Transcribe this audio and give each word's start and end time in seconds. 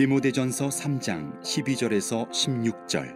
디모데전서 0.00 0.68
3장 0.68 1.42
12절에서 1.42 2.30
16절. 2.30 3.14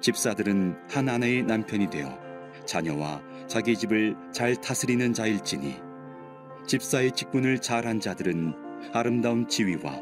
집사들은 0.00 0.76
한 0.88 1.08
아내의 1.08 1.42
남편이 1.42 1.90
되어 1.90 2.16
자녀와 2.64 3.20
자기 3.48 3.76
집을 3.76 4.14
잘 4.30 4.54
다스리는 4.54 5.12
자일지니 5.12 5.74
집사의 6.64 7.10
직분을 7.10 7.58
잘한 7.58 7.98
자들은 7.98 8.54
아름다운 8.92 9.48
지위와 9.48 10.00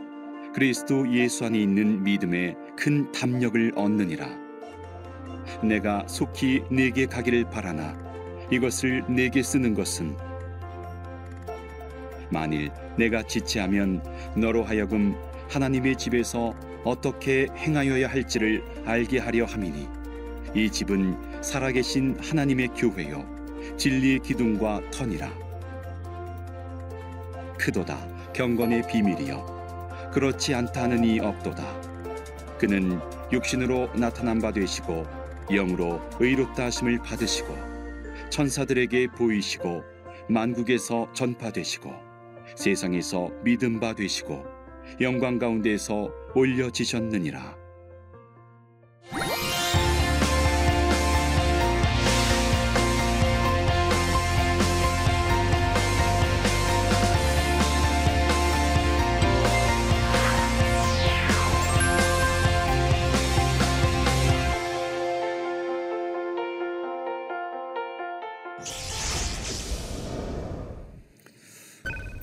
그리스도 0.52 1.10
예수 1.10 1.46
안에 1.46 1.58
있는 1.58 2.02
믿음에 2.02 2.54
큰 2.76 3.10
담력을 3.10 3.72
얻느니라. 3.74 4.28
내가 5.62 6.06
속히 6.06 6.64
내게 6.70 7.06
가기를 7.06 7.48
바라나 7.48 7.96
이것을 8.50 9.04
내게 9.08 9.42
쓰는 9.42 9.72
것은 9.72 10.14
만일 12.30 12.70
내가 12.98 13.22
지체하면 13.22 14.04
너로 14.36 14.64
하여금 14.64 15.16
하나님의 15.54 15.94
집에서 15.96 16.52
어떻게 16.82 17.46
행하여야 17.56 18.08
할지를 18.08 18.64
알게 18.84 19.20
하려 19.20 19.44
함이니 19.44 19.88
이 20.52 20.68
집은 20.68 21.16
살아계신 21.44 22.18
하나님의 22.20 22.68
교회요 22.76 23.24
진리의 23.76 24.18
기둥과 24.18 24.90
터니라. 24.90 25.32
크도다 27.56 28.32
경건의 28.32 28.88
비밀이여. 28.88 30.10
그렇지 30.12 30.54
않다는 30.54 31.04
이 31.04 31.20
없도다. 31.20 31.64
그는 32.58 32.98
육신으로 33.32 33.94
나타난 33.94 34.40
바 34.40 34.50
되시고 34.50 35.06
영으로 35.50 36.00
의롭다 36.18 36.64
하심을 36.64 36.98
받으시고 36.98 37.56
천사들에게 38.30 39.06
보이시고 39.12 39.84
만국에서 40.28 41.12
전파되시고 41.12 41.92
세상에서 42.56 43.30
믿음 43.44 43.78
바 43.78 43.94
되시고 43.94 44.53
영광 45.00 45.38
가운데서 45.38 46.10
올려지셨느니라. 46.34 47.64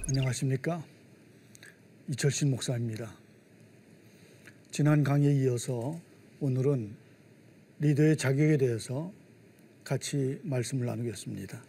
안녕하십니까? 0.10 0.84
이철신 2.12 2.52
목사입니다. 2.52 3.16
지난 4.70 5.02
강의에 5.02 5.34
이어서 5.44 5.98
오늘은 6.42 6.94
리더의 7.80 8.18
자격에 8.18 8.58
대해서 8.58 9.14
같이 9.86 10.38
말씀을 10.44 10.88
나누겠습니다. 10.88 11.64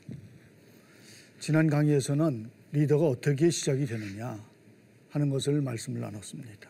지난 1.38 1.69
강의에서는 1.69 2.50
리더가 2.72 3.06
어떻게 3.06 3.50
시작이 3.50 3.86
되느냐 3.86 4.44
하는 5.10 5.30
것을 5.30 5.60
말씀을 5.60 6.00
나눴습니다. 6.00 6.69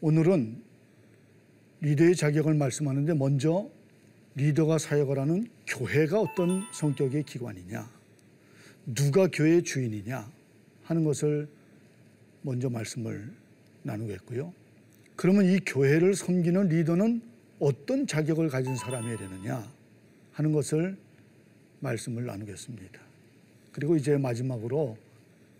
오늘은 0.00 0.60
리더의 1.82 2.16
자격을 2.16 2.54
말씀하는데 2.54 3.14
먼저 3.14 3.70
리더가 4.34 4.78
사역을 4.78 5.20
하는 5.20 5.46
교회가 5.68 6.20
어떤 6.20 6.64
성격의 6.72 7.22
기관이냐, 7.22 7.88
누가 8.86 9.28
교회의 9.28 9.62
주인이냐 9.62 10.28
하는 10.82 11.04
것을 11.04 11.48
먼저 12.42 12.68
말씀을 12.70 13.30
나누겠고요. 13.82 14.52
그러면 15.16 15.46
이 15.46 15.60
교회를 15.60 16.14
섬기는 16.14 16.68
리더는 16.68 17.20
어떤 17.58 18.06
자격을 18.06 18.48
가진 18.48 18.74
사람이어야 18.76 19.18
되느냐 19.18 19.70
하는 20.32 20.52
것을 20.52 20.96
말씀을 21.80 22.24
나누겠습니다. 22.24 23.00
그리고 23.72 23.96
이제 23.96 24.16
마지막으로 24.16 24.96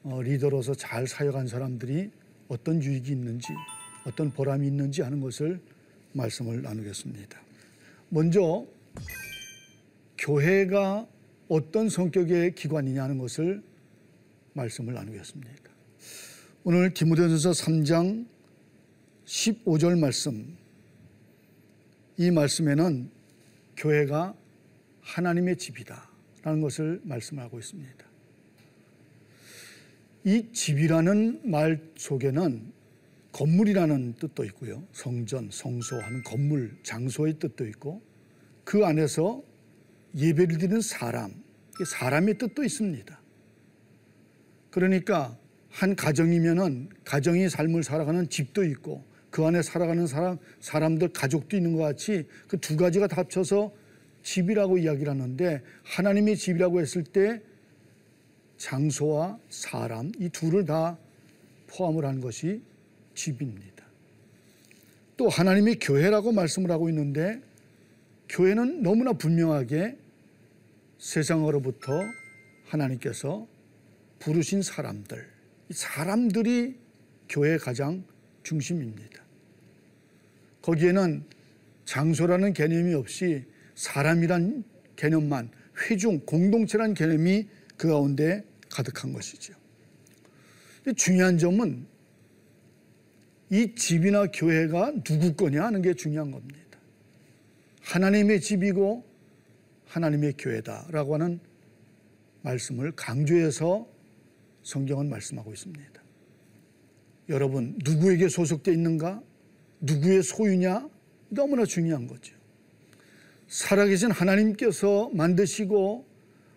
어, 0.03 0.23
리더로서 0.23 0.75
잘 0.75 1.07
사역한 1.07 1.47
사람들이 1.47 2.11
어떤 2.49 2.83
유익이 2.83 3.13
있는지 3.13 3.49
어떤 4.07 4.31
보람이 4.31 4.67
있는지 4.67 5.03
하는 5.03 5.21
것을 5.21 5.61
말씀을 6.13 6.63
나누겠습니다. 6.63 7.39
먼저 8.09 8.67
교회가 10.19 11.07
어떤 11.49 11.89
성격의 11.89 12.55
기관이냐 12.55 13.03
하는 13.03 13.19
것을 13.19 13.63
말씀을 14.55 14.95
나누겠습니다. 14.95 15.70
오늘 16.63 16.93
디모데전서 16.93 17.53
3장 17.53 18.27
15절 19.25 19.99
말씀 19.99 20.59
이 22.19 22.31
말씀에는 22.31 23.11
교회가 23.79 24.35
하나님의 25.01 25.57
집이다라는 25.57 26.61
것을 26.61 27.01
말씀하고 27.03 27.59
있습니다. 27.59 28.05
이 30.25 30.53
집이라는 30.53 31.51
말 31.51 31.81
속에는 31.97 32.73
건물이라는 33.33 34.17
뜻도 34.17 34.45
있고요. 34.45 34.87
성전, 34.93 35.49
성소 35.51 35.99
하는 35.99 36.23
건물, 36.23 36.77
장소의 36.83 37.39
뜻도 37.39 37.67
있고 37.69 38.03
그 38.65 38.85
안에서 38.85 39.43
예배를 40.15 40.59
드리는 40.59 40.83
사람, 40.83 41.43
사람의 41.87 42.37
뜻도 42.37 42.63
있습니다. 42.63 43.19
그러니까 44.71 45.40
한 45.71 45.95
가정이면은 45.95 46.89
가정이 47.05 47.49
삶을 47.49 47.83
살아가는 47.83 48.29
집도 48.29 48.65
있고 48.65 49.05
그 49.31 49.45
안에 49.45 49.63
살아가는 49.63 50.07
사람 50.07 50.39
사람들 50.61 51.13
가족도 51.13 51.57
있는 51.57 51.75
것 51.75 51.83
같이 51.83 52.27
그 52.49 52.59
두 52.59 52.77
가지가 52.77 53.07
다 53.07 53.19
합쳐서 53.19 53.73
집이라고 54.23 54.79
이야기를 54.79 55.11
하는데 55.11 55.63
하나님의 55.85 56.37
집이라고 56.37 56.81
했을 56.81 57.05
때 57.05 57.41
장소와 58.59 59.39
사람 59.49 60.13
이 60.19 60.29
둘을 60.29 60.67
다 60.67 60.99
포함을 61.69 62.05
한 62.05 62.21
것이 62.21 62.61
집입니다. 63.15 63.87
또 65.17 65.29
하나님의 65.29 65.79
교회라고 65.79 66.33
말씀을 66.33 66.71
하고 66.71 66.89
있는데 66.89 67.41
교회는 68.29 68.83
너무나 68.83 69.13
분명하게 69.13 69.97
세상으로부터 70.99 71.93
하나님께서 72.67 73.47
부르신 74.19 74.63
사람들 74.63 75.40
사람들이 75.71 76.77
교회의 77.29 77.59
가장 77.59 78.05
중심입니다. 78.43 79.23
거기에는 80.63 81.25
장소라는 81.85 82.53
개념이 82.53 82.95
없이 82.95 83.45
사람이란 83.75 84.65
개념만 84.97 85.51
회중, 85.83 86.21
공동체란 86.27 86.95
개념이 86.95 87.49
그 87.77 87.89
가운데 87.89 88.45
가득한 88.69 89.13
것이죠. 89.13 89.55
중요한 90.97 91.39
점은 91.39 91.87
이 93.51 93.75
집이나 93.75 94.27
교회가 94.27 94.93
누구 95.03 95.35
거냐 95.35 95.65
하는 95.65 95.83
게 95.83 95.95
중요한 95.95 96.31
겁니다. 96.31 96.79
하나님의 97.83 98.41
집이고 98.41 99.05
하나님의 99.87 100.35
교회다라고 100.39 101.15
하는 101.15 101.41
말씀을 102.43 102.93
강조해서 102.93 103.89
성경은 104.63 105.09
말씀하고 105.09 105.53
있습니다. 105.53 106.03
여러분, 107.29 107.79
누구에게 107.85 108.29
소속되어 108.29 108.75
있는가? 108.75 109.23
누구의 109.81 110.23
소유냐? 110.23 110.89
너무나 111.29 111.65
중요한 111.65 112.07
거죠. 112.07 112.35
살아계신 113.49 114.11
하나님께서 114.11 115.11
만드시고 115.13 116.07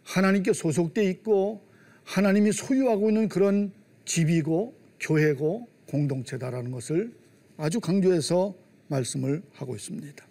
하나님께 0.04 0.54
소속되어 0.54 1.04
있고 1.10 1.62
하나님이 2.04 2.52
소유하고 2.52 3.10
있는 3.10 3.30
그런 3.30 3.72
집이고 4.06 4.76
교회고 5.00 5.68
공동체다라는 5.88 6.72
것을 6.72 7.14
아주 7.58 7.80
강조해서 7.80 8.56
말씀을 8.88 9.42
하고 9.54 9.76
있습니다. 9.76 10.28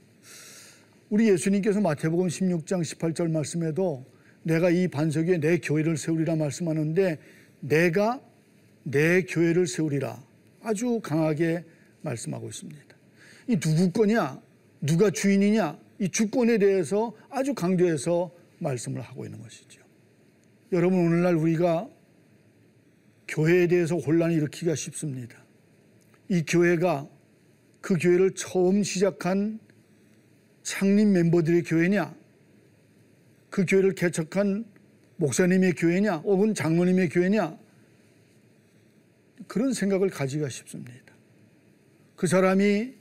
우리 1.11 1.29
예수님께서 1.29 1.81
마태복음 1.81 2.29
16장 2.29 2.81
18절 2.81 3.31
말씀에도 3.31 4.05
내가 4.43 4.71
이 4.71 4.89
반석 4.89 5.27
위에 5.27 5.39
내 5.39 5.59
교회를 5.59 5.97
세우리라 5.97 6.37
말씀하는데 6.37 7.19
내가 7.63 8.21
내 8.83 9.23
교회를 9.23 9.67
세우리라 9.67 10.23
아주 10.63 11.01
강하게 11.01 11.65
말씀하고 12.03 12.49
있습니다. 12.49 12.83
이 13.49 13.57
누구 13.59 13.91
거냐? 13.93 14.41
누가 14.81 15.11
주인이냐? 15.11 15.79
이 16.01 16.09
주권에 16.09 16.59
대해서 16.59 17.15
아주 17.31 17.55
강조해서 17.55 18.33
말씀을 18.59 19.01
하고 19.01 19.25
있는 19.25 19.41
것이죠. 19.41 19.81
여러분 20.73 20.99
오늘날 20.99 21.37
우리가 21.37 21.89
교회에 23.29 23.69
대해서 23.69 23.97
혼란을 23.97 24.35
일으키기가 24.37 24.75
쉽습니다. 24.75 25.43
이 26.29 26.43
교회가 26.43 27.09
그 27.81 27.97
교회를 27.99 28.35
처음 28.35 28.83
시작한 28.83 29.61
창립 30.63 31.09
멤버들의 31.09 31.63
교회냐? 31.63 32.15
그 33.51 33.65
교회를 33.67 33.95
개척한 33.95 34.65
목사님의 35.23 35.75
교회냐 35.75 36.17
혹은 36.17 36.53
장로님의 36.53 37.09
교회냐 37.11 37.57
그런 39.47 39.73
생각을 39.73 40.11
가지기가 40.11 40.49
쉽습니다. 40.49 41.15
그 42.17 42.27
사람이 42.27 42.93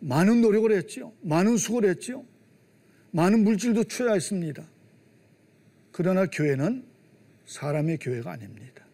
많은 0.00 0.40
노력을 0.40 0.70
했죠. 0.72 1.12
많은 1.20 1.56
수고를 1.56 1.90
했죠. 1.90 2.24
많은 3.12 3.44
물질도 3.44 3.84
투여했습니다. 3.84 4.66
그러나 5.92 6.26
교회는 6.26 6.84
사람의 7.46 7.98
교회가 7.98 8.32
아닙니다. 8.32 8.84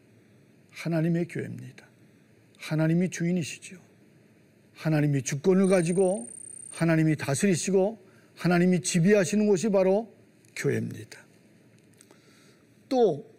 하나님의 0.71 1.29
교회입니다. 1.29 1.87
하나님이 2.59 3.11
주인이시죠. 3.11 3.77
하나님이 4.75 5.23
주권을 5.23 5.69
가지고 5.69 6.29
하나님이 6.71 7.17
다스리시고 7.17 8.05
하나님이 8.35 8.83
지배하시는 8.83 9.47
곳이 9.47 9.71
바로 9.71 10.13
교회입니다. 10.55 11.26
또 12.89 13.31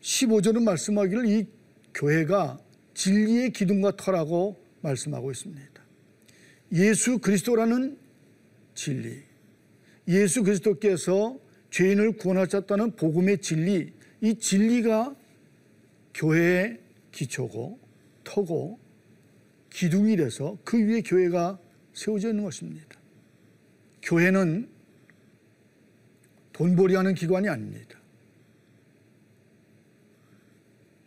15절은 0.00 0.62
말씀하기를 0.62 1.26
이 1.26 1.46
교회가 1.94 2.58
진리의 2.94 3.52
기둥과 3.52 3.96
터라고 3.96 4.62
말씀하고 4.80 5.30
있습니다. 5.30 5.82
예수 6.72 7.18
그리스도라는 7.18 7.98
진리, 8.74 9.22
예수 10.08 10.42
그리스도께서 10.42 11.38
죄인을 11.70 12.16
구원하셨다는 12.16 12.96
복음의 12.96 13.38
진리, 13.38 13.92
이 14.20 14.34
진리가 14.38 15.14
교회의 16.14 16.80
기초고 17.12 17.78
터고 18.24 18.78
기둥이 19.70 20.16
돼서 20.16 20.58
그 20.64 20.78
위에 20.78 21.02
교회가 21.02 21.58
세워져 21.94 22.30
있는 22.30 22.44
것입니다. 22.44 22.98
교회는 24.02 24.68
돈벌이 26.52 26.94
하는 26.94 27.14
기관이 27.14 27.48
아닙니다. 27.48 28.01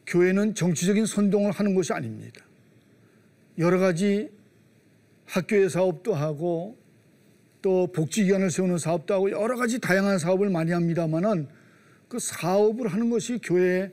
교회는 0.07 0.56
정치적인 0.56 1.06
선동을 1.06 1.52
하는 1.52 1.74
것이 1.75 1.94
아닙니다. 1.94 2.42
여러 3.57 3.80
가지 3.80 4.30
학교의 5.25 5.69
사업도 5.69 6.13
하고 6.13 6.78
또 7.62 7.88
복지기관을 7.88 8.52
세우는 8.52 8.78
사업도 8.78 9.13
하고 9.13 9.31
여러 9.31 9.56
가지 9.56 9.80
다양한 9.80 10.19
사업을 10.19 10.50
많이 10.50 10.72
합니다만은 10.72 11.48
그 12.07 12.19
사업을 12.19 12.88
하는 12.88 13.10
것이 13.10 13.40
교회의 13.40 13.92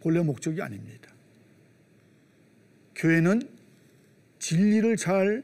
본래 0.00 0.20
목적이 0.20 0.62
아닙니다. 0.62 1.12
교회는 2.96 3.42
진리를 4.38 4.96
잘 4.96 5.42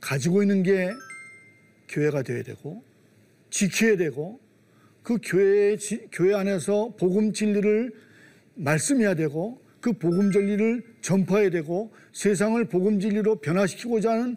가지고 0.00 0.42
있는 0.42 0.62
게 0.62 0.92
교회가 1.88 2.22
되어야 2.22 2.42
되고 2.42 2.84
지켜야 3.50 3.96
되고 3.96 4.38
그 5.02 5.18
교회 5.22 5.76
교회 6.12 6.34
안에서 6.34 6.94
복음 6.98 7.32
진리를 7.32 7.92
말씀해야 8.58 9.14
되고 9.14 9.60
그 9.80 9.92
복음 9.92 10.32
진리를 10.32 10.82
전파해야 11.00 11.50
되고 11.50 11.92
세상을 12.12 12.62
복음 12.66 13.00
진리로 13.00 13.36
변화시키고자 13.36 14.12
하는 14.12 14.36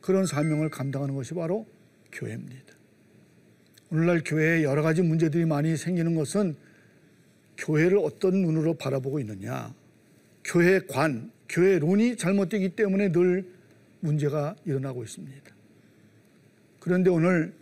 그런 0.00 0.24
사명을 0.26 0.70
감당하는 0.70 1.14
것이 1.14 1.34
바로 1.34 1.66
교회입니다. 2.12 2.74
오늘날 3.90 4.22
교회에 4.24 4.62
여러 4.62 4.82
가지 4.82 5.02
문제들이 5.02 5.44
많이 5.44 5.76
생기는 5.76 6.14
것은 6.14 6.56
교회를 7.58 7.98
어떤 7.98 8.42
눈으로 8.42 8.74
바라보고 8.74 9.20
있느냐. 9.20 9.74
교회 10.44 10.80
관, 10.80 11.30
교회론이 11.48 12.16
잘못되기 12.16 12.70
때문에 12.70 13.10
늘 13.12 13.46
문제가 14.00 14.54
일어나고 14.64 15.02
있습니다. 15.02 15.42
그런데 16.78 17.10
오늘 17.10 17.52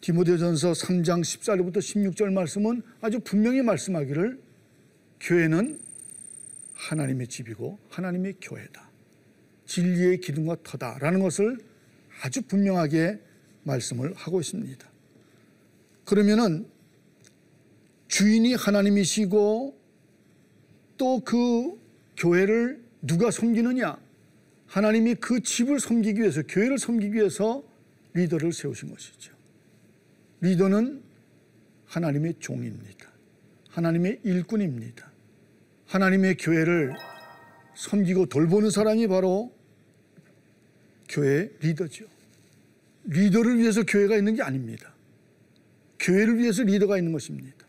디모데전서 0.00 0.72
3장 0.72 1.20
14절부터 1.20 1.78
16절 1.78 2.32
말씀은 2.32 2.82
아주 3.00 3.18
분명히 3.20 3.60
말씀하기를 3.62 4.38
교회는 5.20 5.80
하나님의 6.74 7.28
집이고 7.28 7.78
하나님의 7.90 8.34
교회다. 8.40 8.88
진리의 9.66 10.20
기둥과 10.20 10.56
터다라는 10.62 11.20
것을 11.20 11.58
아주 12.22 12.42
분명하게 12.42 13.18
말씀을 13.64 14.14
하고 14.14 14.40
있습니다. 14.40 14.88
그러면은 16.04 16.68
주인이 18.08 18.54
하나님이시고 18.54 19.76
또 20.96 21.20
그 21.24 21.78
교회를 22.16 22.82
누가 23.02 23.30
섬기느냐? 23.30 23.98
하나님이 24.66 25.16
그 25.16 25.40
집을 25.40 25.78
섬기기 25.78 26.20
위해서, 26.20 26.42
교회를 26.42 26.78
섬기기 26.78 27.14
위해서 27.14 27.62
리더를 28.14 28.52
세우신 28.52 28.90
것이죠. 28.90 29.32
리더는 30.40 31.02
하나님의 31.86 32.34
종입니다. 32.40 33.10
하나님의 33.76 34.20
일꾼입니다. 34.24 35.12
하나님의 35.84 36.38
교회를 36.38 36.94
섬기고 37.74 38.26
돌보는 38.26 38.70
사람이 38.70 39.06
바로 39.06 39.54
교회 41.10 41.50
리더죠. 41.60 42.06
리더를 43.04 43.58
위해서 43.58 43.84
교회가 43.84 44.16
있는 44.16 44.34
게 44.34 44.42
아닙니다. 44.42 44.94
교회를 46.00 46.38
위해서 46.38 46.62
리더가 46.62 46.96
있는 46.96 47.12
것입니다. 47.12 47.66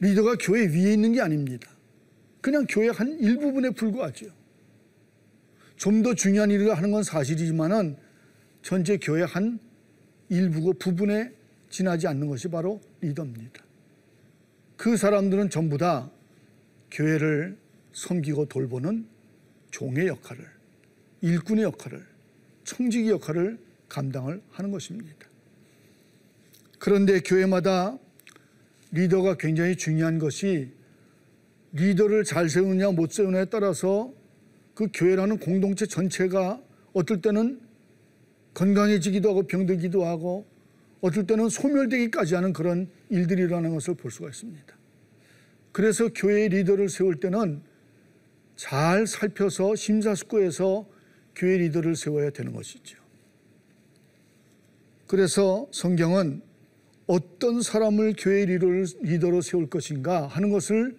리더가 0.00 0.34
교회 0.40 0.66
위에 0.66 0.94
있는 0.94 1.12
게 1.12 1.20
아닙니다. 1.20 1.70
그냥 2.40 2.66
교회 2.68 2.88
한 2.88 3.16
일부분에 3.20 3.70
불과하죠. 3.70 4.26
좀 5.76 6.02
더 6.02 6.12
중요한 6.14 6.50
일을 6.50 6.76
하는 6.76 6.90
건 6.90 7.04
사실이지만은 7.04 7.96
전체 8.62 8.96
교회 8.96 9.22
한 9.22 9.60
일부고 10.28 10.72
부분에 10.74 11.32
지나지 11.70 12.08
않는 12.08 12.26
것이 12.26 12.48
바로 12.48 12.80
리더입니다. 13.00 13.61
그 14.82 14.96
사람들은 14.96 15.48
전부 15.48 15.78
다 15.78 16.10
교회를 16.90 17.56
섬기고 17.92 18.46
돌보는 18.46 19.06
종의 19.70 20.08
역할을, 20.08 20.44
일꾼의 21.20 21.62
역할을, 21.62 22.04
청지기 22.64 23.10
역할을 23.10 23.60
감당을 23.88 24.42
하는 24.50 24.72
것입니다. 24.72 25.28
그런데 26.80 27.20
교회마다 27.20 27.96
리더가 28.90 29.36
굉장히 29.36 29.76
중요한 29.76 30.18
것이 30.18 30.72
리더를 31.74 32.24
잘 32.24 32.48
세우느냐 32.48 32.90
못 32.90 33.12
세우느냐에 33.12 33.44
따라서 33.44 34.12
그 34.74 34.88
교회라는 34.92 35.38
공동체 35.38 35.86
전체가 35.86 36.60
어떨 36.92 37.22
때는 37.22 37.60
건강해지기도 38.54 39.28
하고 39.28 39.46
병들기도 39.46 40.04
하고 40.04 40.44
어떨 41.02 41.26
때는 41.26 41.48
소멸되기까지 41.48 42.36
하는 42.36 42.52
그런 42.52 42.88
일들이 43.10 43.42
일어나는 43.42 43.74
것을 43.74 43.94
볼 43.94 44.10
수가 44.10 44.28
있습니다. 44.28 44.74
그래서 45.72 46.08
교회의 46.08 46.48
리더를 46.50 46.88
세울 46.88 47.16
때는 47.16 47.60
잘 48.56 49.06
살펴서 49.06 49.74
심사숙고해서 49.74 50.88
교회 51.34 51.58
리더를 51.58 51.96
세워야 51.96 52.30
되는 52.30 52.52
것이죠. 52.52 52.98
그래서 55.08 55.66
성경은 55.72 56.40
어떤 57.06 57.62
사람을 57.62 58.14
교회 58.16 58.44
리더로 58.44 59.40
세울 59.40 59.68
것인가 59.68 60.28
하는 60.28 60.50
것을 60.50 60.96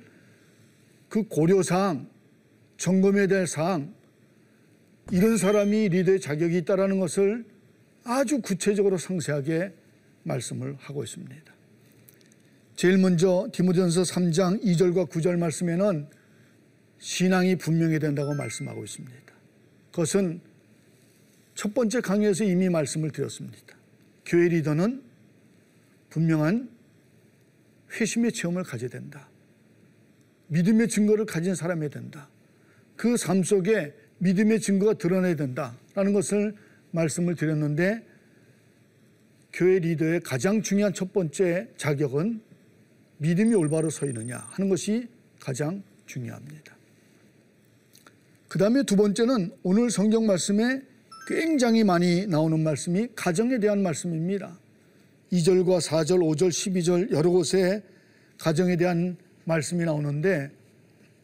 그 1.07 1.24
고려사항, 1.24 2.10
점검해야 2.77 3.27
될 3.27 3.48
사항, 3.48 3.93
이런 5.12 5.38
사람이 5.38 5.89
리더의 5.89 6.19
자격이 6.19 6.57
있다는 6.57 7.00
것을 7.00 7.45
아주 8.03 8.41
구체적으로 8.41 8.98
상세하게 8.98 9.74
말씀을 10.23 10.75
하고 10.79 11.03
있습니다. 11.03 11.53
제일 12.75 12.97
먼저 12.97 13.47
디모전서 13.53 14.01
3장 14.03 14.63
2절과 14.63 15.09
9절 15.09 15.37
말씀에는 15.37 16.07
신앙이 16.99 17.57
분명해야 17.57 17.99
된다고 17.99 18.33
말씀하고 18.33 18.83
있습니다. 18.83 19.33
그것은 19.91 20.41
첫 21.55 21.73
번째 21.73 22.01
강의에서 22.01 22.45
이미 22.45 22.69
말씀을 22.69 23.11
드렸습니다. 23.11 23.75
교회 24.25 24.47
리더는 24.47 25.03
분명한 26.09 26.69
회심의 27.91 28.31
체험을 28.31 28.63
가져야 28.63 28.89
된다. 28.89 29.27
믿음의 30.47 30.87
증거를 30.87 31.25
가진 31.25 31.53
사람이 31.55 31.89
된다. 31.89 32.29
그 32.95 33.15
삶 33.17 33.43
속에 33.43 33.93
믿음의 34.19 34.61
증거가 34.61 34.93
드러나야 34.93 35.35
된다라는 35.35 36.13
것을 36.13 36.55
말씀을 36.91 37.35
드렸는데 37.35 38.05
교회 39.53 39.79
리더의 39.79 40.22
가장 40.22 40.62
중요한 40.63 40.93
첫 40.93 41.13
번째 41.13 41.69
자격은 41.77 42.41
믿음이 43.17 43.53
올바로 43.53 43.89
서 43.89 44.07
있느냐 44.07 44.38
하는 44.38 44.67
것이 44.67 45.07
가장 45.39 45.83
중요합니다. 46.07 46.75
그 48.48 48.57
다음에 48.57 48.83
두 48.83 48.95
번째는 48.95 49.51
오늘 49.63 49.89
성경 49.89 50.25
말씀에 50.25 50.81
굉장히 51.27 51.83
많이 51.83 52.27
나오는 52.27 52.60
말씀이 52.60 53.10
가정에 53.15 53.60
대한 53.60 53.81
말씀입니다. 53.81 54.60
2절과 55.31 55.79
4절, 55.79 56.19
5절, 56.19 56.50
12절 56.50 57.12
여러 57.12 57.29
곳에 57.29 57.81
가정에 58.38 58.75
대한 58.75 59.15
말씀이 59.45 59.86
나오는데 59.86 60.51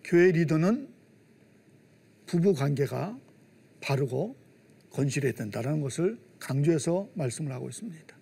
교회 0.03 0.31
리더는 0.31 0.88
부부 2.25 2.53
관계가 2.53 3.17
바르고 3.81 4.36
건실해야 4.91 5.33
된다는 5.33 5.81
것을 5.81 6.17
강조해서 6.39 7.09
말씀을 7.15 7.51
하고 7.51 7.69
있습니다. 7.69 8.18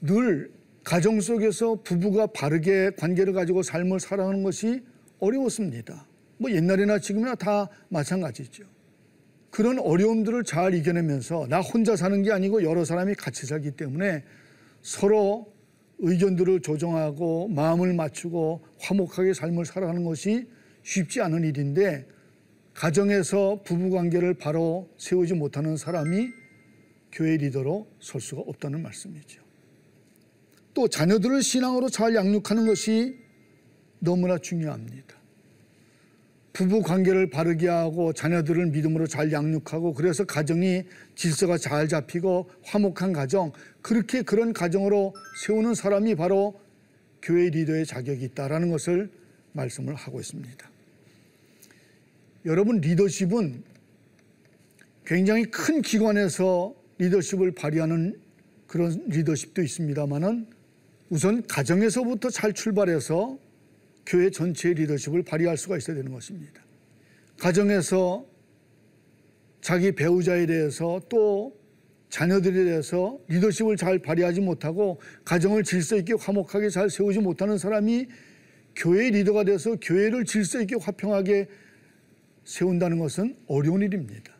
늘 0.00 0.50
가정 0.84 1.20
속에서 1.20 1.76
부부가 1.82 2.26
바르게 2.26 2.92
관계를 2.96 3.32
가지고 3.32 3.62
삶을 3.62 4.00
살아가는 4.00 4.42
것이 4.42 4.82
어려웠습니다. 5.18 6.06
뭐 6.38 6.50
옛날이나 6.50 6.98
지금이나 6.98 7.34
다 7.34 7.68
마찬가지죠. 7.88 8.64
그런 9.50 9.78
어려움들을 9.78 10.44
잘 10.44 10.74
이겨내면서 10.74 11.46
나 11.48 11.60
혼자 11.60 11.96
사는 11.96 12.22
게 12.22 12.32
아니고 12.32 12.62
여러 12.62 12.84
사람이 12.84 13.14
같이 13.14 13.46
살기 13.46 13.72
때문에 13.72 14.24
서로 14.80 15.52
의견들을 15.98 16.60
조정하고 16.62 17.48
마음을 17.48 17.92
맞추고 17.92 18.64
화목하게 18.78 19.34
삶을 19.34 19.66
살아가는 19.66 20.02
것이 20.04 20.48
쉽지 20.82 21.20
않은 21.20 21.44
일인데 21.44 22.06
가정에서 22.72 23.60
부부 23.64 23.90
관계를 23.90 24.34
바로 24.34 24.88
세우지 24.96 25.34
못하는 25.34 25.76
사람이 25.76 26.28
교회 27.12 27.36
리더로 27.36 27.86
설 27.98 28.20
수가 28.20 28.42
없다는 28.42 28.82
말씀이죠. 28.82 29.49
또 30.74 30.88
자녀들을 30.88 31.42
신앙으로 31.42 31.88
잘 31.88 32.14
양육하는 32.14 32.66
것이 32.66 33.16
너무나 33.98 34.38
중요합니다. 34.38 35.20
부부 36.52 36.82
관계를 36.82 37.30
바르게 37.30 37.68
하고 37.68 38.12
자녀들을 38.12 38.66
믿음으로 38.66 39.06
잘 39.06 39.32
양육하고 39.32 39.94
그래서 39.94 40.24
가정이 40.24 40.82
질서가 41.14 41.58
잘 41.58 41.88
잡히고 41.88 42.50
화목한 42.64 43.12
가정 43.12 43.52
그렇게 43.82 44.22
그런 44.22 44.52
가정으로 44.52 45.14
세우는 45.44 45.74
사람이 45.74 46.16
바로 46.16 46.60
교회 47.22 47.50
리더의 47.50 47.86
자격이 47.86 48.24
있다라는 48.26 48.70
것을 48.70 49.10
말씀을 49.52 49.94
하고 49.94 50.20
있습니다. 50.20 50.70
여러분 52.46 52.80
리더십은 52.80 53.62
굉장히 55.04 55.44
큰 55.44 55.82
기관에서 55.82 56.74
리더십을 56.98 57.52
발휘하는 57.52 58.18
그런 58.66 59.02
리더십도 59.08 59.62
있습니다만은 59.62 60.46
우선 61.10 61.44
가정에서부터 61.46 62.30
잘 62.30 62.52
출발해서 62.52 63.36
교회 64.06 64.30
전체의 64.30 64.76
리더십을 64.76 65.24
발휘할 65.24 65.56
수가 65.56 65.76
있어야 65.76 65.96
되는 65.96 66.12
것입니다. 66.12 66.62
가정에서 67.38 68.24
자기 69.60 69.92
배우자에 69.92 70.46
대해서 70.46 71.00
또 71.08 71.58
자녀들에 72.08 72.64
대해서 72.64 73.18
리더십을 73.28 73.76
잘 73.76 73.98
발휘하지 73.98 74.40
못하고 74.40 75.00
가정을 75.24 75.64
질서 75.64 75.96
있게 75.96 76.14
화목하게 76.14 76.70
잘 76.70 76.88
세우지 76.88 77.18
못하는 77.18 77.58
사람이 77.58 78.06
교회 78.76 79.10
리더가 79.10 79.44
돼서 79.44 79.76
교회를 79.80 80.24
질서 80.24 80.60
있게 80.60 80.76
화평하게 80.80 81.48
세운다는 82.44 82.98
것은 83.00 83.36
어려운 83.46 83.82
일입니다. 83.82 84.32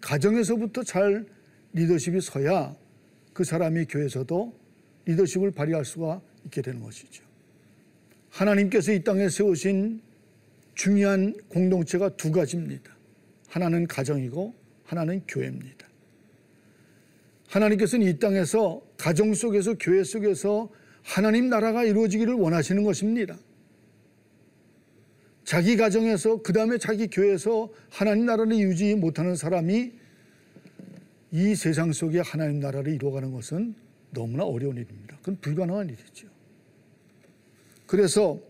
가정에서부터 0.00 0.82
잘 0.82 1.26
리더십이 1.72 2.20
서야 2.20 2.74
그 3.32 3.44
사람이 3.44 3.86
교회에서도 3.86 4.65
리더십을 5.06 5.52
발휘할 5.52 5.84
수가 5.84 6.20
있게 6.44 6.62
되는 6.62 6.80
것이죠. 6.80 7.24
하나님께서 8.30 8.92
이 8.92 9.02
땅에 9.02 9.28
세우신 9.28 10.00
중요한 10.74 11.34
공동체가 11.48 12.10
두 12.10 12.30
가지입니다. 12.30 12.94
하나는 13.48 13.86
가정이고 13.86 14.54
하나는 14.84 15.22
교회입니다. 15.26 15.86
하나님께서는 17.48 18.06
이 18.06 18.18
땅에서 18.18 18.82
가정 18.98 19.32
속에서 19.32 19.74
교회 19.78 20.04
속에서 20.04 20.70
하나님 21.02 21.48
나라가 21.48 21.84
이루어지기를 21.84 22.34
원하시는 22.34 22.82
것입니다. 22.82 23.38
자기 25.44 25.76
가정에서 25.76 26.42
그 26.42 26.52
다음에 26.52 26.76
자기 26.76 27.06
교회에서 27.06 27.70
하나님 27.88 28.26
나라를 28.26 28.58
유지 28.58 28.96
못하는 28.96 29.36
사람이 29.36 29.92
이 31.30 31.54
세상 31.54 31.92
속에 31.92 32.20
하나님 32.20 32.58
나라를 32.58 32.92
이루어가는 32.92 33.30
것은 33.32 33.74
너무나 34.16 34.44
어려운 34.44 34.76
일입니다. 34.76 35.18
그건 35.18 35.38
불가능한 35.42 35.90
일이죠. 35.90 36.26
그래서 37.86 38.40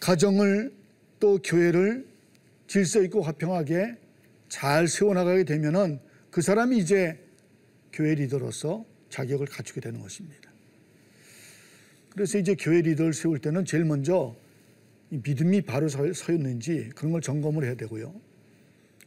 가정을 0.00 0.72
또 1.20 1.38
교회를 1.42 2.06
질서 2.66 3.02
있고 3.02 3.20
화평하게 3.20 3.96
잘 4.48 4.88
세워나가게 4.88 5.44
되면은 5.44 6.00
그 6.30 6.40
사람이 6.40 6.78
이제 6.78 7.18
교회 7.92 8.14
리더로서 8.14 8.86
자격을 9.10 9.46
갖추게 9.46 9.82
되는 9.82 10.00
것입니다. 10.00 10.50
그래서 12.08 12.38
이제 12.38 12.54
교회 12.58 12.80
리더를 12.80 13.12
세울 13.12 13.40
때는 13.40 13.66
제일 13.66 13.84
먼저 13.84 14.34
믿음이 15.10 15.62
바로 15.62 15.88
서 15.88 16.06
있는지 16.32 16.88
그런 16.94 17.12
걸 17.12 17.20
점검을 17.20 17.64
해야 17.64 17.74
되고요. 17.74 18.14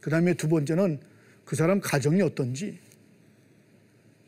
그 0.00 0.10
다음에 0.10 0.34
두 0.34 0.48
번째는 0.48 1.00
그 1.44 1.56
사람 1.56 1.80
가정이 1.80 2.22
어떤지 2.22 2.78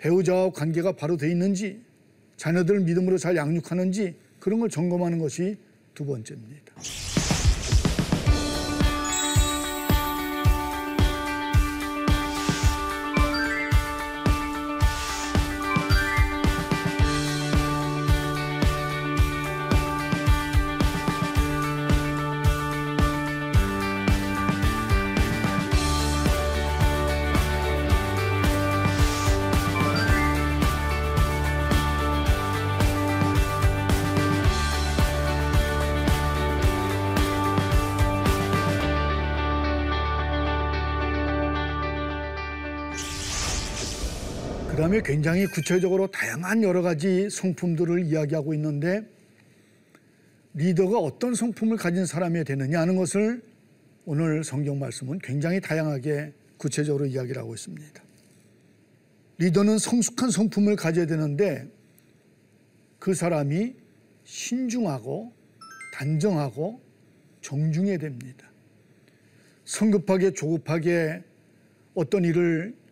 배우자와 0.07 0.51
관계가 0.53 0.93
바로 0.93 1.17
돼 1.17 1.31
있는지 1.31 1.81
자녀들을 2.37 2.81
믿음으로 2.81 3.19
잘 3.19 3.37
양육하는지 3.37 4.15
그런 4.39 4.61
걸 4.61 4.69
점검하는 4.69 5.19
것이 5.19 5.57
두 5.95 6.05
번째입니다. 6.05 6.75
다음에 44.97 45.03
굉장히 45.03 45.47
구체적으로 45.47 46.07
다양한 46.07 46.62
여러 46.62 46.81
가지 46.81 47.29
성품들을 47.29 48.07
이야기하고 48.07 48.55
있는데 48.55 49.03
리더가 50.55 50.99
어떤 50.99 51.35
성품을 51.35 51.76
가진 51.76 52.07
사람이 52.07 52.45
되느냐 52.45 52.81
하는 52.81 52.97
것을 52.97 53.43
오늘 54.05 54.45
성경 54.45 54.79
말씀은 54.79 55.19
굉장히 55.19 55.61
다양하게 55.61 56.33
구체적으로 56.57 57.07
이야기를 57.07 57.41
하고 57.41 57.55
있습니다. 57.55 58.03
리더는 59.38 59.79
성숙한 59.79 60.31
성품을 60.31 60.76
가져야 60.76 61.07
되는데 61.07 61.69
그 62.99 63.12
사람이 63.12 63.75
신중하고 64.25 65.33
단정하고 65.93 66.81
정중해야 67.43 67.99
됩니다. 67.99 68.50
성급하게 69.65 70.33
조급하게 70.33 71.23
어떤 71.95 72.25
일을 72.25 72.86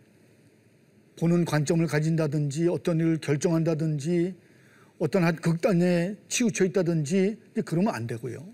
보는 1.17 1.45
관점을 1.45 1.87
가진다든지 1.87 2.69
어떤 2.69 2.99
일을 2.99 3.19
결정한다든지 3.19 4.35
어떤 4.99 5.25
한 5.25 5.37
극단에 5.37 6.17
치우쳐 6.29 6.65
있다든지 6.67 7.39
그러면 7.65 7.95
안 7.95 8.07
되고요. 8.07 8.47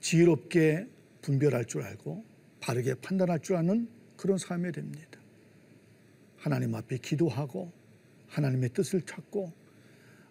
지혜롭게 0.00 0.86
분별할 1.22 1.64
줄 1.64 1.82
알고 1.82 2.24
바르게 2.60 2.94
판단할 2.94 3.40
줄 3.40 3.56
아는 3.56 3.88
그런 4.16 4.38
삶이 4.38 4.72
됩니다. 4.72 5.18
하나님 6.36 6.74
앞에 6.74 6.98
기도하고 6.98 7.70
하나님의 8.28 8.70
뜻을 8.70 9.02
찾고 9.02 9.52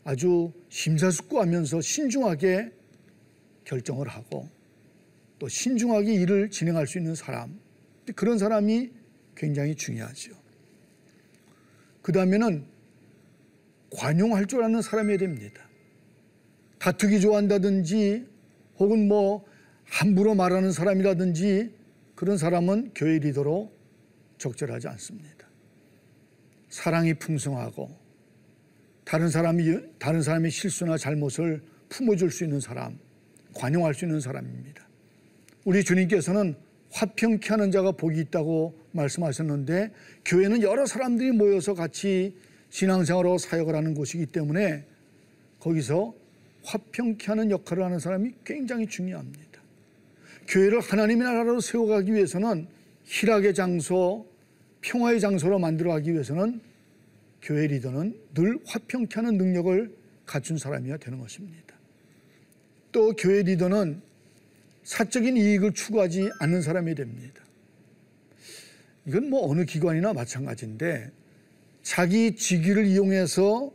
아주 0.03 0.51
심사숙고하면서 0.69 1.81
신중하게 1.81 2.72
결정을 3.65 4.07
하고 4.07 4.48
또 5.39 5.48
신중하게 5.48 6.13
일을 6.13 6.50
진행할 6.50 6.88
수 6.88 6.98
있는 6.98 7.13
사람 7.13 7.60
그런 8.15 8.38
사람이 8.38 8.89
굉장히 9.36 9.75
중요하죠. 9.75 10.46
그 12.07 12.13
다음에는 12.13 12.63
관용할 13.91 14.45
줄 14.45 14.63
아는 14.63 14.81
사람이 14.81 15.17
됩니다. 15.17 15.67
다투기 16.79 17.19
좋아한다든지 17.19 18.25
혹은 18.79 19.09
뭐 19.09 19.45
함부로 19.83 20.33
말하는 20.33 20.71
사람이라든지 20.71 21.69
그런 22.15 22.37
사람은 22.37 22.91
교회 22.95 23.19
리더로 23.19 23.73
적절하지 24.37 24.87
않습니다. 24.87 25.49
사랑이 26.69 27.13
풍성하고 27.15 27.93
다른 29.03 29.27
사람이 29.27 29.77
다른 29.99 30.21
사람의 30.21 30.49
실수나 30.49 30.97
잘못을 30.97 31.61
품어줄 31.89 32.31
수 32.31 32.45
있는 32.45 32.61
사람, 32.61 32.97
관용할 33.53 33.93
수 33.93 34.05
있는 34.05 34.21
사람입니다. 34.21 34.87
우리 35.65 35.83
주님께서는 35.83 36.55
화평케 36.91 37.50
하는 37.50 37.72
자가 37.72 37.91
복이 37.91 38.20
있다고 38.20 38.77
말씀하셨는데 38.91 39.91
교회는 40.25 40.62
여러 40.62 40.86
사람들이 40.86 41.32
모여서 41.32 41.74
같이 41.74 42.36
신앙생활로 42.70 43.38
사역을 43.38 43.75
하는 43.75 43.94
곳이기 43.94 44.27
때문에 44.27 44.86
거기서 45.60 46.13
화평케 46.63 47.27
하는 47.27 47.51
역할을 47.51 47.84
하는 47.84 48.00
사람이 48.00 48.34
굉장히 48.44 48.88
중요합니다. 48.88 49.62
교회를 50.48 50.79
하나님의 50.79 51.24
나라로 51.24 51.60
세워가기 51.60 52.13
위해서는 52.13 52.67
희락의 53.03 53.53
장소, 53.53 54.25
평화의 54.82 55.20
장소로 55.20 55.60
만들어가기 55.60 56.12
위해서는 56.12 56.62
교회 57.41 57.67
리더는 57.67 58.17
늘 58.34 58.60
화평케 58.65 59.15
하는 59.15 59.38
능력을 59.38 59.96
갖춘 60.25 60.58
사람이어야 60.58 60.98
되는 60.98 61.20
것입니다. 61.20 61.75
또 62.91 63.13
교회 63.13 63.44
리더는 63.44 64.01
사적인 64.88 65.36
이익을 65.36 65.74
추구하지 65.74 66.29
않는 66.39 66.62
사람이 66.62 66.96
됩니다. 66.96 67.44
이건 69.06 69.29
뭐 69.29 69.51
어느 69.51 69.65
기관이나 69.65 70.13
마찬가지인데 70.13 71.12
자기 71.84 72.38
직위를 72.38 72.86
이용해서 72.86 73.74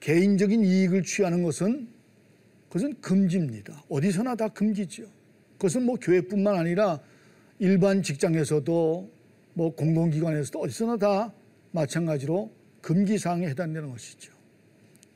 개인적인 0.00 0.64
이익을 0.64 1.02
취하는 1.02 1.42
것은 1.42 1.86
그것은 2.68 2.98
금지입니다. 3.02 3.84
어디서나 3.90 4.34
다 4.36 4.48
금지죠. 4.48 5.02
그것은 5.58 5.82
뭐 5.82 5.96
교회뿐만 5.96 6.56
아니라 6.56 6.98
일반 7.58 8.02
직장에서도 8.02 9.10
뭐 9.52 9.74
공공기관에서도 9.74 10.58
어디서나 10.58 10.96
다 10.96 11.34
마찬가지로 11.72 12.50
금기 12.80 13.18
사항에 13.18 13.48
해당되는 13.48 13.90
것이죠. 13.90 14.32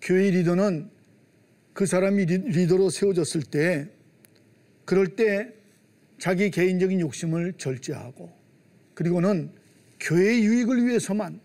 교회 0.03 0.29
리더는 0.29 0.91
그 1.73 1.87
사람이 1.87 2.27
리더로 2.27 2.91
세워졌을 2.91 3.45
때 3.45 3.96
그럴 4.87 5.09
때 5.09 5.53
자기 6.19 6.51
개인적인 6.51 7.01
욕심을 7.01 7.53
절제하고 7.59 8.33
그리고는 8.95 9.51
교회 10.01 10.41
유익을 10.41 10.87
위해서만 10.87 11.41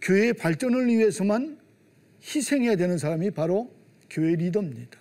교회의 0.00 0.32
발전을 0.32 0.88
위해서만 0.88 1.58
희생해야 2.22 2.74
되는 2.74 2.98
사람이 2.98 3.30
바로 3.30 3.72
교회 4.10 4.34
리더입니다. 4.34 4.98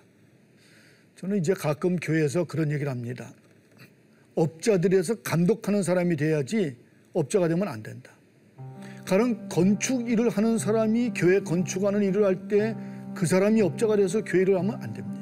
저는 1.15 1.37
이제 1.37 1.53
가끔 1.53 1.95
교회에서 1.95 2.43
그런 2.43 2.71
얘기를 2.71 2.91
합니다. 2.91 3.33
업자들에서 4.35 5.15
감독하는 5.21 5.81
사람이 5.81 6.15
돼야지 6.15 6.75
업자가 7.13 7.47
되면 7.47 7.67
안 7.67 7.81
된다. 7.81 8.11
가령 9.05 9.49
건축 9.49 10.09
일을 10.09 10.29
하는 10.29 10.57
사람이 10.57 11.11
교회 11.15 11.39
건축하는 11.39 12.03
일을 12.03 12.23
할 12.23 12.47
때 12.47 12.93
그 13.13 13.25
사람이 13.25 13.61
업자가 13.61 13.95
돼서 13.95 14.23
교회를 14.23 14.57
하면 14.57 14.81
안 14.81 14.93
됩니다. 14.93 15.12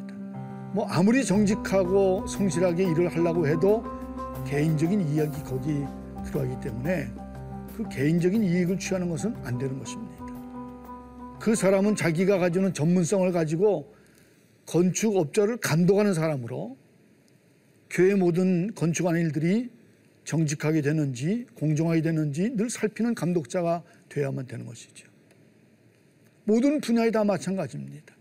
뭐 0.74 0.88
아무리 0.88 1.26
정직하고 1.26 2.26
성실하게 2.28 2.84
일을 2.92 3.10
하려고 3.10 3.46
해도 3.46 3.84
개인적인 4.48 5.02
이야기 5.10 5.44
거기 5.44 5.84
들어가기 6.26 6.62
때문에 6.62 7.12
그 7.76 7.88
개인적인 7.90 8.44
이익을 8.44 8.80
취하는 8.80 9.10
것은 9.10 9.36
안 9.44 9.58
되는 9.58 9.78
것입니다. 9.78 10.22
그 11.40 11.56
사람은 11.56 11.96
자기가 11.96 12.38
가지는 12.38 12.74
전문성을 12.74 13.30
가지고 13.32 13.94
건축업자를 14.68 15.58
감독하는 15.58 16.14
사람으로 16.14 16.78
교회 17.90 18.16
모든 18.16 18.74
건축하는 18.74 19.20
일들이 19.20 19.70
정직하게 20.24 20.82
되는지 20.82 21.48
공정하게 21.56 22.02
되는지 22.02 22.56
늘 22.56 22.70
살피는 22.70 23.16
감독자가 23.16 23.84
되어야만 24.08 24.48
되는 24.48 24.66
것이죠. 24.66 25.10
모든 26.46 26.80
분야에 26.80 27.12
다 27.12 27.24
마찬가지입니다. 27.24 28.16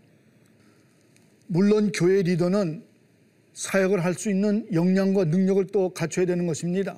물론 1.53 1.91
교회 1.91 2.21
리더는 2.21 2.81
사역을 3.51 4.05
할 4.05 4.13
수 4.13 4.29
있는 4.29 4.65
역량과 4.71 5.25
능력을 5.25 5.67
또 5.73 5.89
갖춰야 5.89 6.25
되는 6.25 6.47
것입니다. 6.47 6.97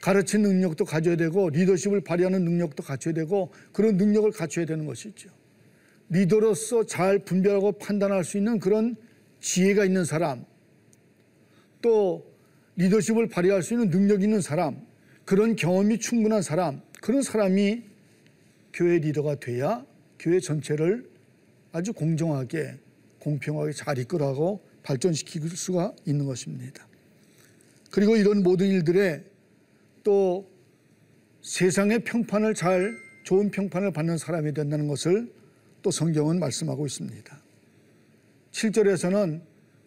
가르치는 0.00 0.50
능력도 0.50 0.84
가져야 0.84 1.14
되고 1.14 1.48
리더십을 1.50 2.00
발휘하는 2.00 2.42
능력도 2.42 2.82
갖춰야 2.82 3.14
되고 3.14 3.52
그런 3.72 3.96
능력을 3.96 4.28
갖춰야 4.32 4.66
되는 4.66 4.84
것이죠. 4.84 5.30
리더로서 6.08 6.86
잘 6.86 7.20
분별하고 7.20 7.72
판단할 7.78 8.24
수 8.24 8.36
있는 8.36 8.58
그런 8.58 8.96
지혜가 9.40 9.84
있는 9.84 10.04
사람, 10.04 10.44
또 11.80 12.26
리더십을 12.74 13.28
발휘할 13.28 13.62
수 13.62 13.74
있는 13.74 13.90
능력 13.90 14.24
있는 14.24 14.40
사람, 14.40 14.84
그런 15.24 15.54
경험이 15.54 16.00
충분한 16.00 16.42
사람, 16.42 16.80
그런 17.00 17.22
사람이 17.22 17.84
교회 18.72 18.98
리더가 18.98 19.36
돼야 19.36 19.86
교회 20.18 20.40
전체를 20.40 21.08
아주 21.70 21.92
공정하게, 21.92 22.78
공평하게 23.20 23.72
잘 23.72 23.98
이끌어가고 23.98 24.60
발전시킬 24.82 25.48
수가 25.50 25.94
있는 26.06 26.26
것입니다. 26.26 26.86
그리고 27.90 28.16
이런 28.16 28.42
모든 28.42 28.68
일들에 28.68 29.24
또 30.02 30.48
세상의 31.42 32.04
평판을 32.04 32.54
잘 32.54 32.96
좋은 33.24 33.50
평판을 33.50 33.92
받는 33.92 34.18
사람이 34.18 34.54
된다는 34.54 34.88
것을 34.88 35.32
또 35.82 35.90
성경은 35.90 36.38
말씀하고 36.38 36.86
있습니다. 36.86 37.42
7절에서는 38.52 39.40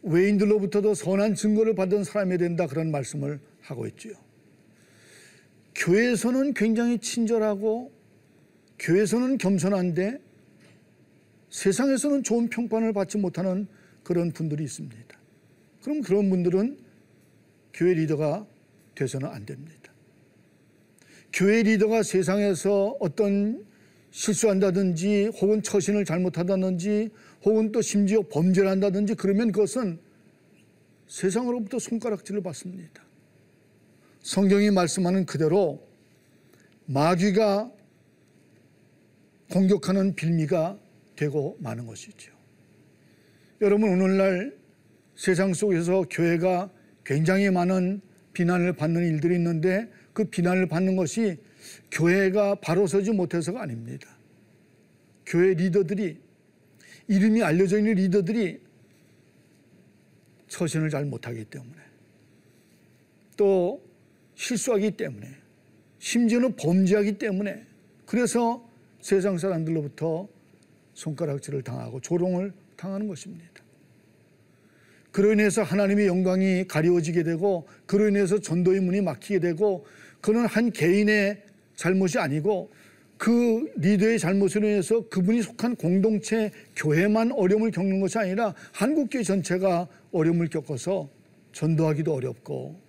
외인들로부터도 0.04 0.94
선한 0.94 1.36
증거를 1.36 1.76
받은 1.76 2.04
사람이 2.04 2.38
된다 2.38 2.68
그런 2.68 2.92
말씀을 2.92 3.40
하고 3.62 3.88
있지요. 3.88 4.14
교회에서는 5.76 6.54
굉장히 6.54 7.00
친절하고 7.00 7.92
교회에서는 8.80 9.38
겸손한데 9.38 10.20
세상에서는 11.52 12.24
좋은 12.24 12.50
평판을 12.50 12.94
받지 12.94 13.18
못하는 13.18 13.68
그런 14.04 14.32
분들이 14.32 14.64
있습니다. 14.64 15.18
그럼 15.84 16.02
그런 16.02 16.30
분들은 16.30 16.80
교회 17.74 17.94
리더가 17.94 18.48
돼서는 18.96 19.28
안 19.28 19.46
됩니다. 19.46 19.92
교회 21.34 21.64
리더가 21.64 22.04
세상에서 22.04 22.98
어떤 23.00 23.66
실수한다든지 24.12 25.32
혹은 25.42 25.62
처신을 25.62 26.04
잘못하다든지 26.04 27.10
혹은 27.44 27.72
또 27.72 27.82
심지어 27.82 28.22
범죄를 28.22 28.70
한다든지 28.70 29.16
그러면 29.16 29.52
그것은 29.52 30.00
세상으로부터 31.08 31.80
손가락질을 31.80 32.42
받습니다. 32.42 33.04
성경이 34.22 34.72
말씀하는 34.72 35.26
그대로 35.26 35.86
마귀가 36.86 37.72
공격하는 39.52 40.16
빌미가 40.16 40.78
되고 41.22 41.56
마는 41.60 41.86
것이죠. 41.86 42.34
여러분 43.62 43.90
오늘날 43.90 44.58
세상 45.16 45.54
속에서 45.54 46.04
교회가 46.10 46.72
굉장히 47.06 47.52
많은 47.52 48.02
비난을 48.34 48.74
받는 48.74 49.04
일들이 49.06 49.36
있는데 49.36 49.88
그 50.14 50.24
비난을 50.24 50.68
받는 50.68 50.96
것이 50.96 51.38
교회가 51.92 52.56
바로 52.56 52.88
서지 52.88 53.12
못해서가 53.12 53.62
아닙니다. 53.62 54.10
교회 55.28 55.54
리더들이 55.54 56.20
이름이 57.08 57.44
알려져 57.44 57.78
있는 57.78 57.94
리더들이 57.94 58.60
처신을 60.48 60.90
잘 60.90 61.06
못하기 61.06 61.46
때문에 61.46 61.82
또 63.38 63.80
실수하기 64.34 64.98
때문에 64.98 65.28
심지어는 66.00 66.56
범죄하기 66.56 67.20
때문에 67.20 67.64
그래서 68.08 68.68
세상 69.02 69.38
사람들로부터 69.38 70.41
손가락질을 71.02 71.64
당하고 71.64 72.00
조롱을 72.00 72.54
당하는 72.78 73.08
것입니다. 73.08 73.48
그로 75.12 75.34
인해서 75.34 75.64
하나님의 75.64 76.08
영광이 76.08 76.68
가려워지게 76.68 77.24
되고 77.24 77.68
그로 77.86 78.08
인해서 78.08 78.40
전도의 78.40 78.80
문이 78.80 79.02
막히게 79.02 79.40
되고 79.40 79.86
그는 80.22 80.46
한 80.46 80.72
개인의 80.72 81.44
잘못이 81.76 82.20
아니고 82.20 82.72
그 83.18 83.72
리더의 83.76 84.20
잘못으로 84.20 84.68
인해서 84.68 85.08
그분이 85.10 85.42
속한 85.42 85.76
공동체 85.76 86.52
교회만 86.76 87.34
어려움을 87.34 87.72
겪는 87.72 88.00
것이 88.00 88.18
아니라 88.18 88.54
한국교회 88.72 89.24
전체가 89.24 89.88
어려움을 90.12 90.48
겪어서 90.50 91.10
전도하기도 91.52 92.14
어렵고 92.14 92.80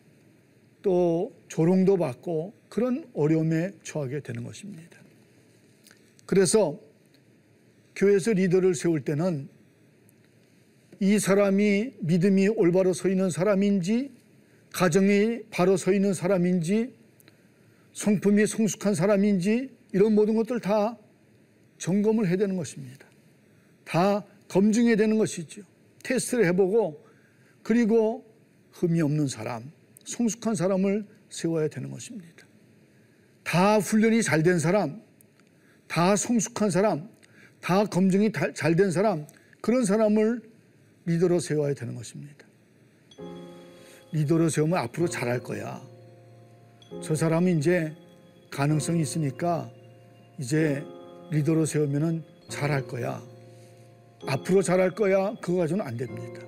또 0.82 1.32
조롱도 1.48 1.96
받고 1.96 2.52
그런 2.68 3.04
어려움에 3.14 3.72
처하게 3.82 4.20
되는 4.20 4.44
것입니다. 4.44 4.98
그래서 6.24 6.78
교회에서 7.96 8.32
리더를 8.32 8.74
세울 8.74 9.04
때는 9.04 9.48
이 11.00 11.18
사람이 11.18 11.94
믿음이 12.00 12.48
올바로 12.48 12.92
서 12.92 13.08
있는 13.08 13.30
사람인지 13.30 14.12
가정이 14.72 15.40
바로 15.50 15.76
서 15.76 15.92
있는 15.92 16.14
사람인지 16.14 16.94
성품이 17.92 18.46
성숙한 18.46 18.94
사람인지 18.94 19.70
이런 19.92 20.14
모든 20.14 20.34
것들 20.36 20.60
다 20.60 20.96
점검을 21.78 22.28
해야 22.28 22.36
되는 22.36 22.56
것입니다. 22.56 23.06
다 23.84 24.24
검증해야 24.48 24.96
되는 24.96 25.18
것이죠. 25.18 25.62
테스트를 26.02 26.46
해보고 26.46 27.04
그리고 27.62 28.24
흠이 28.72 29.02
없는 29.02 29.26
사람, 29.28 29.70
성숙한 30.04 30.54
사람을 30.54 31.06
세워야 31.28 31.68
되는 31.68 31.90
것입니다. 31.90 32.46
다 33.42 33.78
훈련이 33.78 34.22
잘 34.22 34.42
된 34.42 34.58
사람, 34.58 35.02
다 35.88 36.16
성숙한 36.16 36.70
사람, 36.70 37.08
다 37.62 37.84
검증이 37.86 38.32
잘 38.54 38.74
된 38.74 38.90
사람, 38.90 39.24
그런 39.60 39.84
사람을 39.84 40.42
리더로 41.06 41.38
세워야 41.38 41.74
되는 41.74 41.94
것입니다. 41.94 42.44
리더로 44.12 44.48
세우면 44.48 44.78
앞으로 44.78 45.08
잘할 45.08 45.40
거야. 45.40 45.80
저 47.02 47.14
사람은 47.14 47.58
이제 47.58 47.94
가능성이 48.50 49.00
있으니까 49.02 49.70
이제 50.38 50.84
리더로 51.30 51.64
세우면 51.64 52.24
잘할 52.48 52.86
거야. 52.86 53.22
앞으로 54.26 54.60
잘할 54.60 54.90
거야. 54.90 55.34
그거 55.40 55.58
가지고는 55.58 55.86
안 55.86 55.96
됩니다. 55.96 56.42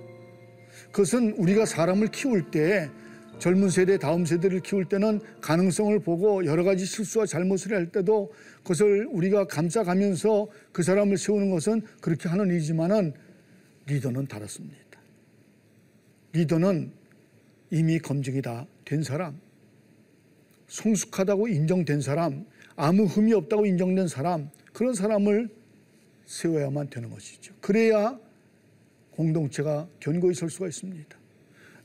그것은 0.91 1.33
우리가 1.39 1.65
사람을 1.65 2.09
키울 2.09 2.51
때 2.51 2.91
젊은 3.39 3.69
세대, 3.69 3.99
다음 3.99 4.25
세대를 4.25 4.61
키울 4.61 4.85
때는 4.87 5.21
가능성을 5.41 5.99
보고 6.01 6.45
여러 6.47 6.65
가지 6.65 6.87
실수와 6.87 7.27
잘못을 7.27 7.75
할 7.75 7.91
때도 7.91 8.33
그것을 8.59 9.07
우리가 9.11 9.47
감싸가면서 9.47 10.49
그 10.73 10.83
사람을 10.83 11.19
세우는 11.19 11.51
것은 11.51 11.83
그렇게 12.01 12.29
하는 12.29 12.49
일이지만은 12.49 13.13
리더는 13.87 14.27
다릅니다. 14.27 15.01
리더는 16.33 16.91
이미 17.71 17.99
검증이 17.99 18.41
다 18.41 18.67
된 18.85 19.03
사람, 19.03 19.41
성숙하다고 20.69 21.49
인정된 21.49 22.01
사람, 22.01 22.45
아무 22.77 23.05
흠이 23.05 23.33
없다고 23.33 23.67
인정된 23.67 24.09
사람, 24.09 24.51
그런 24.73 24.95
사람을 24.95 25.49
세워야만 26.27 26.91
되는 26.91 27.11
것이죠. 27.11 27.55
그래야 27.61 28.19
공동체가 29.13 29.89
견고히 30.01 30.35
설 30.35 30.51
수가 30.51 30.67
있습니다. 30.67 31.17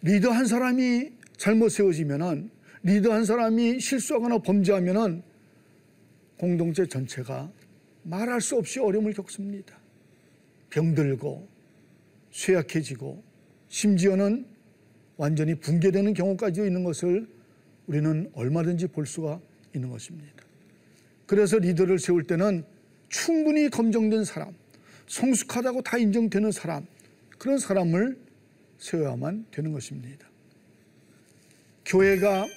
리더 0.02 0.32
한 0.32 0.46
사람이 0.46 1.12
잘못 1.40 1.70
세워지면은 1.70 2.52
리더 2.84 3.14
한 3.14 3.24
사람이 3.24 3.80
실수하거나 3.80 4.40
범죄하면은 4.40 5.24
공동체 6.38 6.86
전체가 6.86 7.50
말할 8.04 8.42
수 8.42 8.58
없이 8.58 8.80
어려움을 8.80 9.14
겪습니다. 9.14 9.78
병들고 10.70 11.48
쇠약해지고 12.32 13.24
심지어는 13.70 14.46
완전히 15.16 15.56
붕괴되는 15.56 16.14
경우까지 16.14 16.62
있는 16.62 16.84
것을 16.84 17.28
우리는 17.88 18.30
얼마든지 18.34 18.88
볼 18.88 19.06
수가 19.06 19.40
있는 19.74 19.90
것입니다. 19.90 20.44
그래서 21.26 21.58
리더를 21.58 22.00
세울 22.00 22.26
때는 22.26 22.66
충분히 23.08 23.70
검증된 23.70 24.26
사람, 24.26 24.54
성숙하다고 25.08 25.84
다 25.84 25.98
인정되는 25.98 26.52
사람, 26.52 26.86
그런 27.38 27.58
사람을 27.58 28.18
세워야만 28.78 29.46
되는 29.52 29.72
것입니다. 29.72 30.29
교회가 31.90 32.48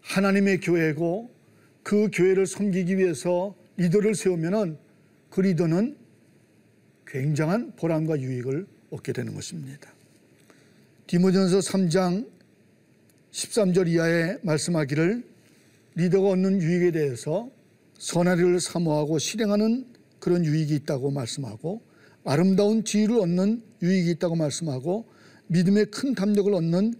하나님의 0.00 0.60
교회고 0.60 1.30
그 1.84 2.10
교회를 2.12 2.46
섬기기 2.46 2.98
위해서 2.98 3.54
리더를 3.76 4.16
세우면은 4.16 4.76
그 5.30 5.40
리더는 5.40 5.96
굉장한 7.06 7.74
보람과 7.76 8.20
유익을 8.20 8.66
얻게 8.90 9.12
되는 9.12 9.34
것입니다. 9.34 9.92
디모전서 11.06 11.60
3장 11.60 12.28
13절 13.30 13.86
이하에 13.86 14.38
말씀하기를 14.42 15.24
리더가 15.94 16.30
얻는 16.30 16.60
유익에 16.60 16.90
대해서 16.90 17.48
선하리를 17.98 18.58
사모하고 18.58 19.20
실행하는 19.20 19.86
그런 20.18 20.44
유익이 20.44 20.74
있다고 20.74 21.12
말씀하고 21.12 21.82
아름다운 22.24 22.82
지위를 22.82 23.20
얻는 23.20 23.62
유익이 23.82 24.10
있다고 24.12 24.34
말씀하고 24.34 25.06
믿음의 25.46 25.86
큰 25.86 26.16
담력을 26.16 26.52
얻는 26.52 26.94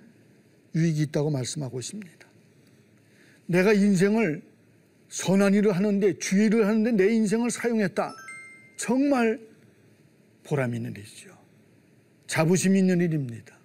유익이 0.77 1.03
있다고 1.03 1.31
말씀하고 1.31 1.81
있습니다. 1.81 2.27
내가 3.47 3.73
인생을 3.73 4.43
선한 5.09 5.55
일을 5.55 5.73
하는데 5.73 6.19
주의를 6.19 6.67
하는데 6.67 6.93
내 6.93 7.15
인생을 7.15 7.51
사용했다. 7.51 8.15
정말 8.77 9.41
보람 10.45 10.75
있는 10.75 10.93
일이죠. 10.93 11.37
자부심 12.27 12.77
있는 12.77 13.01
일입니다. 13.01 13.57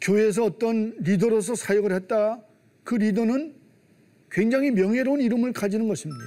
교회에서 0.00 0.44
어떤 0.44 0.94
리더로서 1.00 1.54
사역을 1.54 1.92
했다. 1.92 2.40
그 2.84 2.94
리더는 2.94 3.54
굉장히 4.30 4.70
명예로운 4.70 5.20
이름을 5.20 5.52
가지는 5.52 5.88
것입니다. 5.88 6.24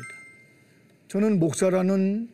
저는 1.07 1.39
목사라는 1.39 2.29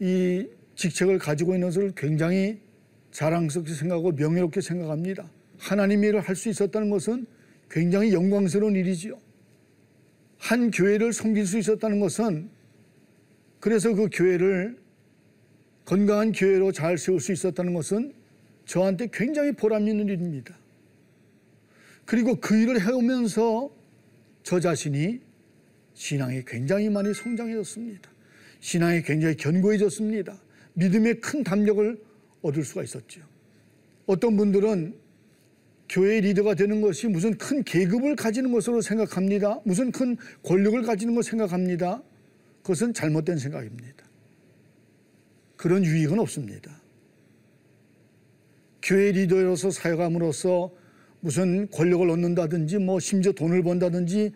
이 0.00 0.46
직책을 0.74 1.18
가지고 1.18 1.54
있는 1.54 1.68
것을 1.68 1.92
굉장히 1.96 2.58
자랑스럽게 3.12 3.74
생각하고 3.74 4.12
명예롭게 4.12 4.60
생각합니다. 4.60 5.28
하나님의 5.58 6.10
일을 6.10 6.20
할 6.20 6.36
수 6.36 6.48
있었다는 6.48 6.90
것은 6.90 7.26
굉장히 7.70 8.12
영광스러운 8.12 8.76
일이지요. 8.76 9.18
한 10.38 10.70
교회를 10.70 11.12
섬길 11.12 11.46
수 11.46 11.58
있었다는 11.58 12.00
것은 12.00 12.48
그래서 13.60 13.94
그 13.94 14.08
교회를 14.10 14.78
건강한 15.84 16.32
교회로 16.32 16.72
잘 16.72 16.96
세울 16.96 17.20
수 17.20 17.32
있었다는 17.32 17.74
것은 17.74 18.12
저한테 18.66 19.08
굉장히 19.12 19.52
보람 19.52 19.88
있는 19.88 20.06
일입니다. 20.08 20.56
그리고 22.04 22.36
그 22.36 22.56
일을 22.56 22.86
해오면서 22.86 23.70
저 24.42 24.60
자신이 24.60 25.20
신앙이 25.94 26.44
굉장히 26.46 26.88
많이 26.88 27.12
성장해졌습니다. 27.12 28.10
신앙이 28.60 29.02
굉장히 29.02 29.36
견고해졌습니다. 29.36 30.36
믿음의 30.74 31.20
큰 31.20 31.42
담력을 31.42 32.00
얻을 32.42 32.64
수가 32.64 32.84
있었죠. 32.84 33.20
어떤 34.06 34.36
분들은 34.36 34.94
교회 35.88 36.20
리더가 36.20 36.54
되는 36.54 36.80
것이 36.80 37.08
무슨 37.08 37.36
큰 37.38 37.62
계급을 37.62 38.14
가지는 38.14 38.52
것으로 38.52 38.80
생각합니다. 38.80 39.60
무슨 39.64 39.90
큰 39.90 40.16
권력을 40.42 40.80
가지는 40.82 41.14
것 41.14 41.24
생각합니다. 41.24 42.02
그것은 42.62 42.92
잘못된 42.92 43.38
생각입니다. 43.38 44.04
그런 45.56 45.84
유익은 45.84 46.18
없습니다. 46.18 46.78
교회 48.82 49.12
리더로서 49.12 49.70
사역함으로써 49.70 50.70
무슨 51.20 51.68
권력을 51.70 52.08
얻는다든지 52.08 52.78
뭐 52.78 53.00
심지어 53.00 53.32
돈을 53.32 53.62
번다든지 53.62 54.32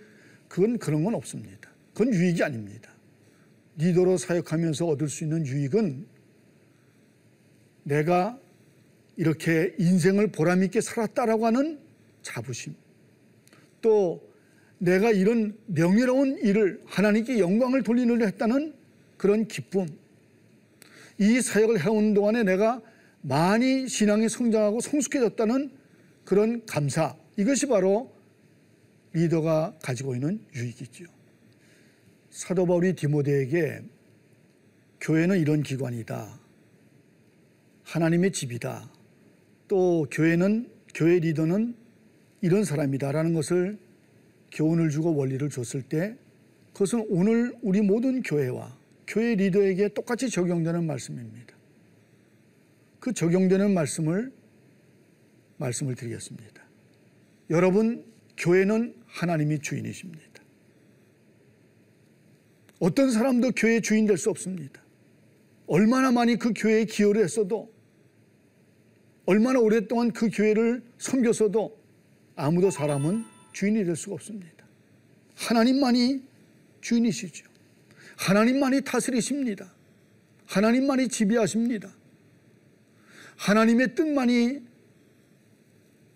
그건 0.49 0.79
그런 0.79 1.05
건 1.05 1.15
없습니다. 1.15 1.71
그건 1.93 2.12
유익이 2.12 2.43
아닙니다. 2.43 2.93
리더로 3.77 4.17
사역하면서 4.17 4.87
얻을 4.87 5.09
수 5.09 5.25
있는 5.25 5.47
유익은 5.47 6.07
내가 7.85 8.38
이렇게 9.16 9.75
인생을 9.79 10.29
보람있게 10.29 10.81
살았다라고 10.81 11.46
하는 11.46 11.79
자부심. 12.22 12.75
또 13.81 14.22
내가 14.79 15.11
이런 15.11 15.57
명예로운 15.66 16.38
일을 16.38 16.81
하나님께 16.87 17.38
영광을 17.38 17.83
일을 17.83 18.27
했다는 18.27 18.75
그런 19.16 19.46
기쁨. 19.46 19.87
이 21.18 21.40
사역을 21.40 21.85
해온 21.85 22.14
동안에 22.14 22.42
내가 22.42 22.81
많이 23.20 23.87
신앙이 23.87 24.29
성장하고 24.29 24.81
성숙해졌다는 24.81 25.70
그런 26.25 26.64
감사. 26.66 27.14
이것이 27.37 27.66
바로 27.66 28.12
리더가 29.12 29.77
가지고 29.83 30.14
있는 30.14 30.40
유익이죠. 30.55 31.05
사도 32.31 32.66
바울이 32.66 32.94
디모데에게 32.94 33.83
교회는 35.01 35.38
이런 35.38 35.62
기관이다. 35.62 36.40
하나님의 37.85 38.33
집이다. 38.33 38.88
또 39.73 40.07
교회는 40.11 40.69
교회 40.95 41.19
리더는 41.19 41.75
이런 42.43 42.63
사람이다라는 42.63 43.33
것을 43.33 43.79
교훈을 44.53 44.91
주고 44.91 45.17
원리를 45.17 45.49
줬을 45.49 45.81
때 45.81 46.15
그것은 46.75 47.07
오늘 47.09 47.55
우리 47.63 47.81
모든 47.81 48.23
교회와 48.23 48.77
교회 49.07 49.35
리더에게 49.35 49.89
똑같이 49.95 50.29
적용되는 50.29 50.87
말씀입니다. 50.87 51.55
그 53.01 53.15
적용되는 53.15 53.73
말씀을 53.73 54.31
말씀을 55.57 55.95
드리겠습니다. 55.95 56.63
여러분 57.49 58.05
교회는 58.37 58.95
하나님이 59.07 59.61
주인이십니다. 59.61 60.43
어떤 62.79 63.11
사람도 63.11 63.53
교회 63.53 63.81
주인 63.81 64.05
될 64.05 64.19
수 64.19 64.29
없습니다. 64.29 64.83
얼마나 65.67 66.11
많이 66.11 66.37
그 66.37 66.53
교회에 66.55 66.85
기여를 66.85 67.25
했어도 67.25 67.73
얼마나 69.25 69.61
오랫동안 69.61 70.13
그 70.13 70.29
교회를 70.31 70.83
섬겼어도 70.99 71.79
아무도 72.35 72.71
사람은 72.71 73.25
주인이 73.53 73.85
될 73.85 73.95
수가 73.97 74.15
없습니다. 74.15 74.67
하나님만이 75.37 76.23
주인이시죠. 76.81 77.47
하나님만이 78.17 78.83
다스리십니다. 78.83 79.73
하나님만이 80.47 81.09
지배하십니다. 81.09 81.91
하나님의 83.37 83.95
뜻만이 83.95 84.63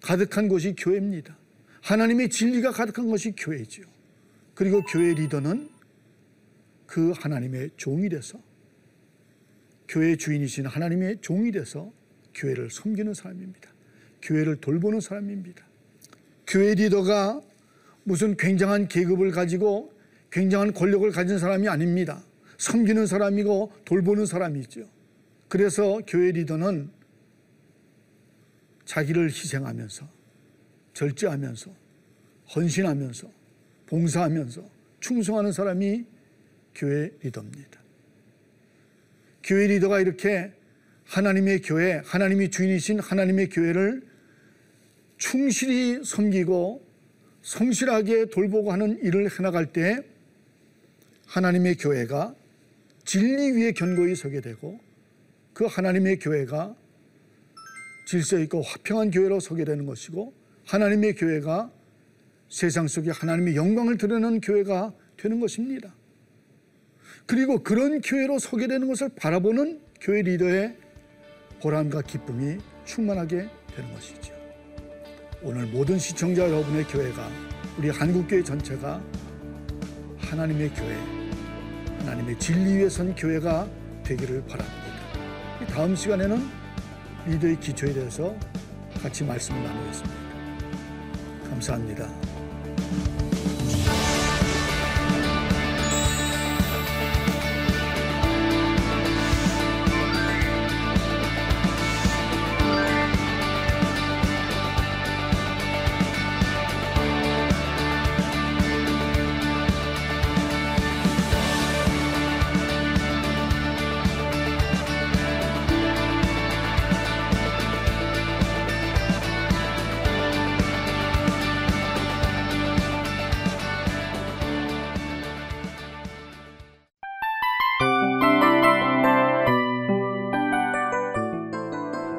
가득한 0.03 0.49
곳이 0.49 0.75
교회입니다. 0.77 1.37
하나님의 1.81 2.31
진리가 2.31 2.73
가득한 2.73 3.09
것이 3.09 3.33
교회죠. 3.33 3.83
그리고 4.55 4.83
교회 4.83 5.14
리더는 5.14 5.69
그 6.87 7.12
하나님의 7.12 7.71
종이 7.77 8.09
돼서 8.09 8.40
교회 9.88 10.16
주인이신 10.16 10.66
하나님의 10.66 11.19
종이 11.21 11.53
돼서 11.53 11.92
교회를 12.37 12.70
섬기는 12.70 13.12
사람입니다. 13.14 13.70
교회를 14.22 14.57
돌보는 14.57 15.01
사람입니다. 15.01 15.64
교회 16.46 16.75
리더가 16.75 17.42
무슨 18.05 18.37
굉장한 18.37 18.88
계급을 18.88 19.33
가지고 19.33 19.92
굉장한 20.31 20.75
권력을 20.75 21.11
가진 21.11 21.38
사람이 21.38 21.68
아닙니다. 21.68 22.22
섬기는 22.59 23.07
사람이고 23.07 23.72
돌보는 23.85 24.27
사람이죠. 24.27 24.88
그래서 25.49 26.01
교회 26.07 26.31
리더는 26.33 26.90
자기를 28.85 29.29
희생하면서 29.29 30.09
절제하면서 30.94 31.70
헌신하면서 32.55 33.31
봉사하면서 33.87 34.68
충성하는 35.01 35.53
사람이 35.53 36.05
교회 36.75 37.11
리더입니다. 37.22 37.81
교회 39.42 39.66
리더가 39.68 40.01
이렇게 40.01 40.53
하나님의 41.07 41.62
교회, 41.62 42.03
하나님이 42.05 42.51
주인이신 42.51 43.01
하나님의 43.01 43.49
교회를 43.49 44.03
충실히 45.19 46.05
섬기고 46.05 46.85
성실하게 47.42 48.27
돌보고 48.27 48.73
하는 48.73 48.99
일을 49.03 49.31
해나갈 49.31 49.73
때 49.73 50.01
하나님의 51.27 51.77
교회가 51.77 52.35
진리 53.05 53.53
위에 53.53 53.73
견고히 53.73 54.16
서게 54.16 54.40
되고 54.40 54.81
그 55.53 55.64
하나님의 55.64 56.19
교회가 56.19 56.75
질서 58.07 58.38
있고 58.40 58.62
화평한 58.62 59.11
교회로 59.11 59.40
서게 59.40 59.64
되는 59.64 59.87
것이고 59.87 60.35
하나님의 60.66 61.14
교회가 61.14 61.71
세상 62.49 62.88
속에 62.88 63.11
하나님의 63.11 63.57
영광을 63.57 63.97
드러내는 63.97 64.40
교회가 64.40 64.92
되는 65.16 65.40
것입니다. 65.40 65.95
그리고 67.27 67.62
그런 67.62 68.01
교회로 68.01 68.38
서게 68.38 68.66
되는 68.66 68.87
것을 68.87 69.09
바라보는 69.16 69.81
교회 70.01 70.23
리더의 70.23 70.77
보람과 71.61 72.03
기쁨이 72.03 72.59
충만하게 72.85 73.49
되는 73.75 73.95
것이죠. 73.95 74.33
오늘 75.42 75.66
모든 75.66 75.99
시청자 75.99 76.42
여러분의 76.42 76.85
교회가 76.85 77.29
우리 77.79 77.90
한국교회 77.90 78.42
전체가 78.42 79.03
하나님의 80.19 80.71
교회, 80.71 80.95
하나님의 82.01 82.38
진리 82.38 82.77
위에 82.77 82.88
선 82.88 83.14
교회가 83.14 83.69
되기를 84.03 84.45
바랍니다. 84.47 84.87
다음 85.71 85.95
시간에는 85.95 86.49
리더의 87.27 87.61
기초에 87.61 87.92
대해서 87.92 88.35
같이 89.03 89.25
말씀을 89.25 89.62
나누겠습니다. 89.62 90.16
감사합니다. 91.51 92.26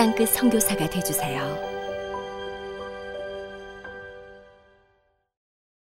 땅끝 0.00 0.30
성교사가 0.30 0.88
되주세요 0.88 1.79